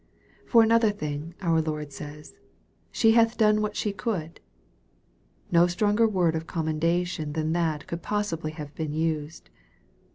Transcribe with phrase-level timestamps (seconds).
[0.47, 2.33] For another thing, our Lord says,"
[2.91, 4.39] She hath done what she could."
[5.51, 9.51] No stronger word of commendation than that could possibly have been used.